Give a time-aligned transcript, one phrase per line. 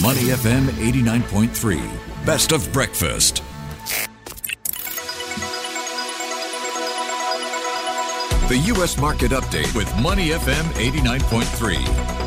[0.00, 2.24] Money FM 89.3.
[2.24, 3.42] Best of breakfast.
[8.48, 8.96] The U.S.
[8.96, 12.21] Market Update with Money FM 89.3.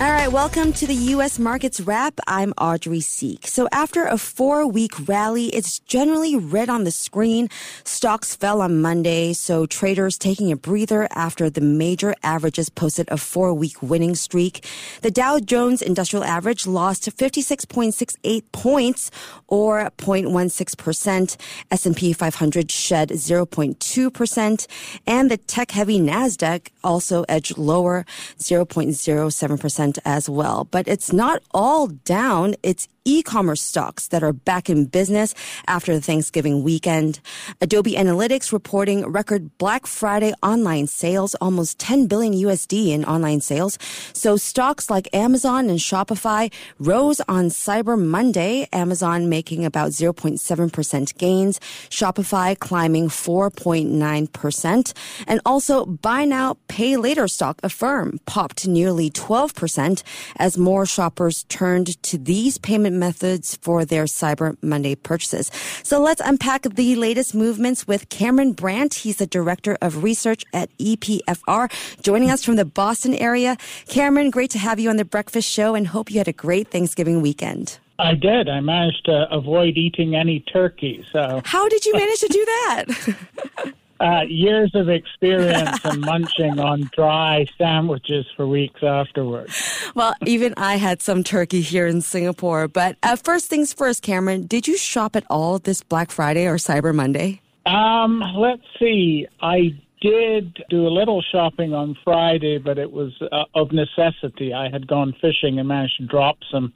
[0.00, 1.40] All right, welcome to the U.S.
[1.40, 2.20] Markets Wrap.
[2.28, 3.44] I'm Audrey Siek.
[3.48, 7.48] So after a four-week rally, it's generally red on the screen.
[7.82, 13.16] Stocks fell on Monday, so traders taking a breather after the major averages posted a
[13.16, 14.64] four-week winning streak.
[15.02, 19.10] The Dow Jones Industrial Average lost 56.68 points,
[19.48, 21.36] or 0.16%.
[21.72, 24.66] S&P 500 shed 0.2%,
[25.08, 28.06] and the tech-heavy Nasdaq also edged lower,
[28.38, 30.64] 0.07% as well.
[30.70, 32.54] But it's not all down.
[32.62, 35.34] It's e-commerce stocks that are back in business
[35.66, 37.20] after the Thanksgiving weekend.
[37.62, 43.78] Adobe Analytics reporting record Black Friday online sales, almost 10 billion USD in online sales.
[44.12, 51.58] So stocks like Amazon and Shopify rose on Cyber Monday, Amazon making about 0.7% gains,
[51.88, 54.92] Shopify climbing 4.9%,
[55.26, 60.02] and also buy now, pay later stock Affirm popped nearly 12%
[60.36, 65.50] as more shoppers turned to these payment methods for their Cyber Monday purchases.
[65.82, 68.94] So let's unpack the latest movements with Cameron Brandt.
[68.94, 71.70] He's the Director of Research at EPFR,
[72.02, 73.56] joining us from the Boston area.
[73.88, 76.68] Cameron, great to have you on the Breakfast Show and hope you had a great
[76.68, 77.78] Thanksgiving weekend.
[77.98, 78.48] I did.
[78.48, 81.04] I managed to avoid eating any turkey.
[81.12, 83.74] So how did you manage to do that?
[84.00, 89.90] uh, years of experience and munching on dry sandwiches for weeks afterwards.
[89.94, 92.68] Well, even I had some turkey here in Singapore.
[92.68, 96.56] But uh, first things first, Cameron, did you shop at all this Black Friday or
[96.56, 97.40] Cyber Monday?
[97.66, 99.26] Um, let's see.
[99.40, 104.54] I did do a little shopping on Friday, but it was uh, of necessity.
[104.54, 106.72] I had gone fishing and managed to drop some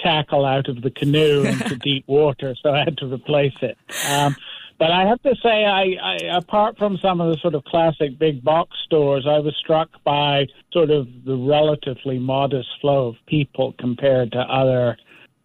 [0.00, 3.78] tackle out of the canoe into deep water, so I had to replace it.
[4.10, 4.36] Um,
[4.78, 8.18] but I have to say, I, I apart from some of the sort of classic
[8.18, 13.74] big box stores, I was struck by sort of the relatively modest flow of people
[13.78, 14.96] compared to other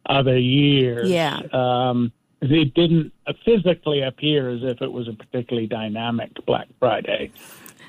[0.10, 1.10] other years.
[1.10, 1.40] Yeah.
[1.52, 2.12] Um,
[2.42, 3.12] it didn't
[3.44, 7.32] physically appear as if it was a particularly dynamic Black Friday.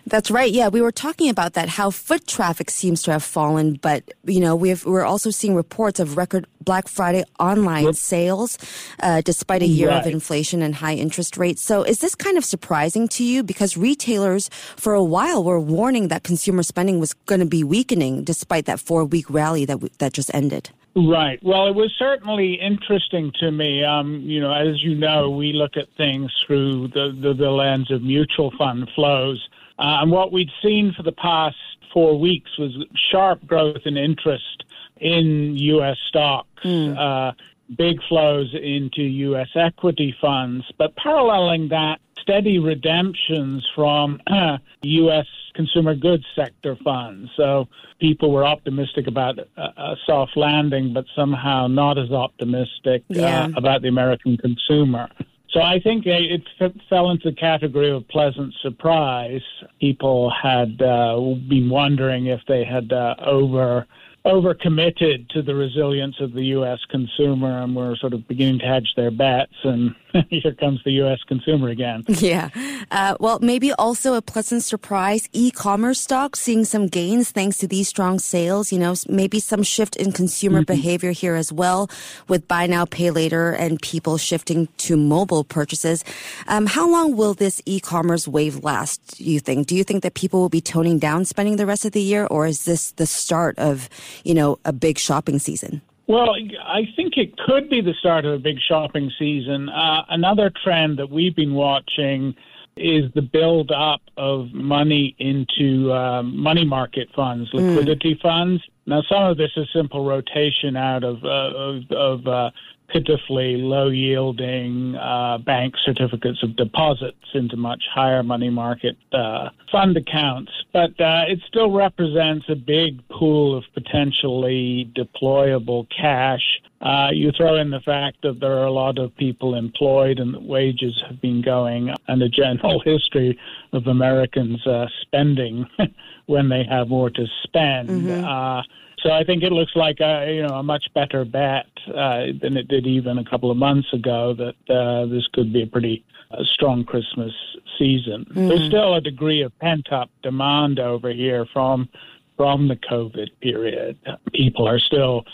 [0.08, 0.50] That's right.
[0.50, 4.40] Yeah, we were talking about that, how foot traffic seems to have fallen, but, you
[4.40, 7.94] know, we are also seeing reports of record Black Friday online yep.
[7.94, 8.58] sales,
[9.02, 10.06] uh, despite a year right.
[10.06, 11.62] of inflation and high interest rates.
[11.62, 13.42] So is this kind of surprising to you?
[13.42, 18.24] Because retailers for a while were warning that consumer spending was going to be weakening
[18.24, 20.70] despite that four week rally that, w- that just ended.
[20.96, 21.38] Right.
[21.42, 23.84] Well, it was certainly interesting to me.
[23.84, 27.90] Um, you know, as you know, we look at things through the, the, the lens
[27.90, 29.48] of mutual fund flows.
[29.78, 31.56] Uh, and what we'd seen for the past
[31.92, 32.76] four weeks was
[33.10, 34.64] sharp growth in interest
[35.00, 35.96] in U.S.
[36.08, 36.96] stocks, mm.
[36.98, 37.32] uh,
[37.76, 39.48] big flows into U.S.
[39.54, 45.26] equity funds, but paralleling that, steady redemptions from uh, U.S.
[45.54, 47.30] consumer goods sector funds.
[47.36, 47.68] So
[48.00, 53.44] people were optimistic about a, a soft landing, but somehow not as optimistic uh, yeah.
[53.44, 55.08] uh, about the American consumer.
[55.50, 56.42] So I think it
[56.90, 59.40] fell into the category of pleasant surprise.
[59.80, 63.86] People had uh, been wondering if they had uh, over
[64.26, 66.78] overcommitted to the resilience of the U.S.
[66.90, 69.54] consumer, and were sort of beginning to hedge their bets.
[69.64, 69.94] And
[70.30, 71.18] here comes the U.S.
[71.26, 72.04] consumer again.
[72.08, 72.50] Yeah.
[72.90, 75.28] Uh, well, maybe also a pleasant surprise.
[75.32, 78.72] E-commerce stocks seeing some gains thanks to these strong sales.
[78.72, 80.72] You know, maybe some shift in consumer mm-hmm.
[80.72, 81.90] behavior here as well,
[82.26, 86.04] with buy now, pay later, and people shifting to mobile purchases.
[86.48, 89.18] Um, how long will this e-commerce wave last?
[89.18, 89.66] Do you think?
[89.66, 92.26] Do you think that people will be toning down spending the rest of the year,
[92.26, 93.88] or is this the start of,
[94.24, 95.82] you know, a big shopping season?
[96.08, 96.34] Well,
[96.66, 99.68] I think it could be the start of a big shopping season.
[99.68, 102.34] Uh, another trend that we've been watching
[102.78, 107.58] is the build up of money into uh, money market funds, hmm.
[107.58, 108.20] liquidity mm.
[108.20, 108.62] funds.
[108.86, 112.50] Now, some of this is simple rotation out of uh, of, of uh,
[112.88, 119.96] pitifully low yielding uh, bank certificates of deposits into much higher money market uh, fund
[119.96, 120.50] accounts.
[120.72, 126.60] But uh, it still represents a big pool of potentially deployable cash.
[126.80, 130.32] Uh, you throw in the fact that there are a lot of people employed and
[130.32, 133.38] that wages have been going, and a general history
[133.72, 135.66] of Americans uh, spending
[136.26, 137.88] when they have more to spend.
[137.88, 138.62] Mm-hmm uh,
[139.02, 142.56] so I think it looks like a you know a much better bet uh, than
[142.56, 144.34] it did even a couple of months ago.
[144.34, 147.32] That uh, this could be a pretty uh, strong Christmas
[147.78, 148.26] season.
[148.30, 148.48] Mm.
[148.48, 151.88] There's still a degree of pent up demand over here from
[152.36, 153.98] from the COVID period.
[154.32, 155.24] People are still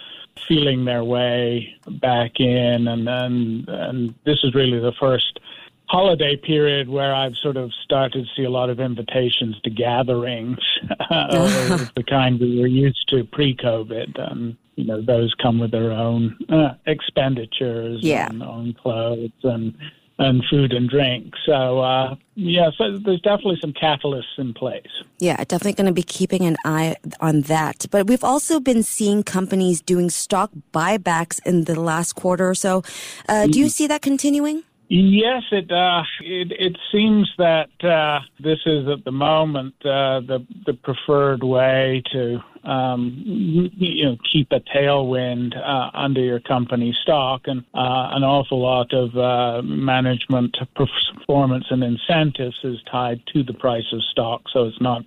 [0.48, 5.40] feeling their way back in, and and, and this is really the first
[5.86, 10.58] holiday period where I've sort of started to see a lot of invitations to gatherings
[11.10, 14.18] of the kind we were used to pre-COVID.
[14.30, 18.28] Um, you know, those come with their own uh, expenditures, yeah.
[18.28, 19.76] and own clothes and
[20.18, 21.34] and food and drink.
[21.44, 25.02] So uh, yeah, so there's definitely some catalysts in place.
[25.18, 27.86] Yeah, definitely going to be keeping an eye on that.
[27.90, 32.82] But we've also been seeing companies doing stock buybacks in the last quarter or so.
[33.28, 33.70] Uh, do you mm-hmm.
[33.70, 34.62] see that continuing?
[34.88, 40.46] Yes, it uh, it, it seems that uh, this is at the moment uh, the
[40.66, 47.42] the preferred way to um, you know keep a tailwind uh, under your company stock,
[47.46, 53.54] and uh, an awful lot of uh, management performance and incentives is tied to the
[53.54, 54.42] price of stock.
[54.52, 55.04] So it's not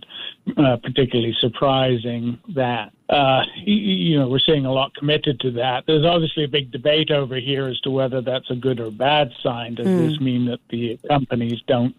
[0.84, 5.86] particularly surprising that uh, you know, we're seeing a lot committed to that.
[5.88, 9.32] There's obviously a big debate over here as to whether that's a good or bad
[9.42, 9.76] sign.
[9.76, 10.10] Does mm.
[10.10, 11.96] this mean that the companies don't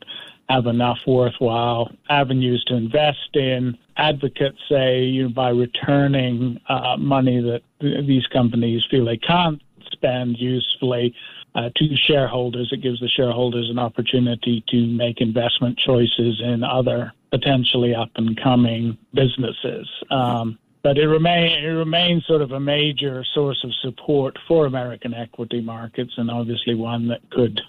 [0.49, 3.77] have enough worthwhile avenues to invest in?
[3.97, 9.61] Advocates say, you know, by returning uh, money that these companies feel they can't
[9.93, 11.15] spend usefully,
[11.55, 12.69] uh, to shareholders.
[12.73, 18.41] It gives the shareholders an opportunity to make investment choices in other potentially up and
[18.41, 19.89] coming businesses.
[20.11, 25.15] Um, but it remain it remains sort of a major source of support for American
[25.15, 27.61] equity markets, and obviously one that could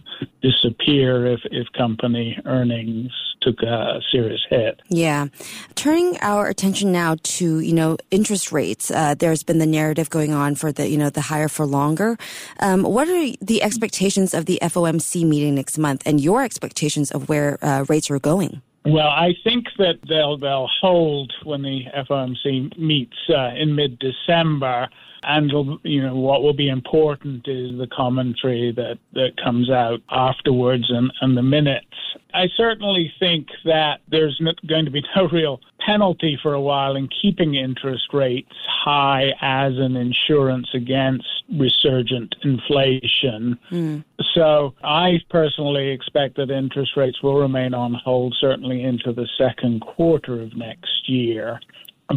[0.41, 3.11] disappear if if company earnings
[3.41, 4.81] took a serious hit.
[4.89, 5.27] Yeah,
[5.75, 8.91] turning our attention now to you know interest rates.
[8.91, 12.17] Uh, there's been the narrative going on for the you know the higher for longer.
[12.59, 17.29] Um, what are the expectations of the FOMC meeting next month, and your expectations of
[17.29, 18.61] where uh, rates are going?
[18.85, 24.89] Well, I think that they'll they'll hold when the FOMC meets uh, in mid December.
[25.21, 25.51] And
[25.83, 31.11] you know what will be important is the commentary that, that comes out afterwards and,
[31.19, 31.85] and the minutes.
[32.33, 37.09] I certainly think that there's going to be no real penalty for a while in
[37.21, 43.57] keeping interest rates high as an insurance against resurgent inflation.
[43.71, 44.03] Mm.
[44.33, 49.81] So I personally expect that interest rates will remain on hold certainly into the second
[49.81, 51.59] quarter of next year.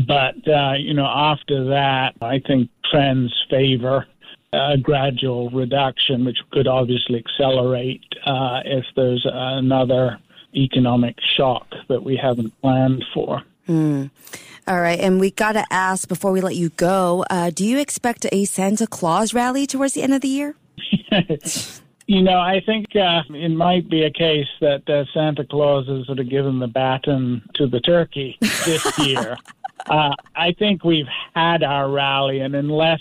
[0.06, 4.06] But, uh, you know, after that, I think trends favor
[4.52, 10.18] a gradual reduction, which could obviously accelerate uh, if there's another
[10.54, 13.42] economic shock that we haven't planned for.
[13.68, 14.10] Mm.
[14.66, 17.78] All right, and we got to ask before we let you go: uh, Do you
[17.78, 20.54] expect a Santa Claus rally towards the end of the year?
[22.06, 26.06] you know, I think uh, it might be a case that uh, Santa Claus has
[26.06, 29.36] sort of given the baton to the turkey this year.
[29.90, 33.00] Uh, I think we've had our rally, and unless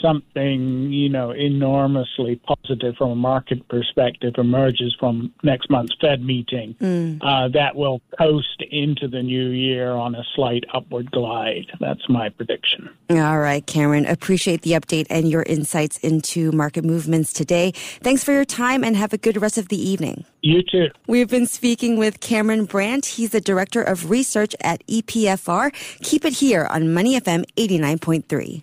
[0.00, 6.74] something, you know, enormously positive from a market perspective emerges from next month's Fed meeting,
[6.80, 7.18] mm.
[7.22, 11.66] uh, that will coast into the new year on a slight upward glide.
[11.80, 12.90] That's my prediction.
[13.10, 14.06] All right, Cameron.
[14.06, 17.72] Appreciate the update and your insights into market movements today.
[18.02, 20.24] Thanks for your time and have a good rest of the evening.
[20.42, 20.88] You too.
[21.06, 23.06] We've been speaking with Cameron Brandt.
[23.06, 25.72] He's the Director of Research at EPFR.
[26.02, 28.62] Keep it here on Money FM 89.3.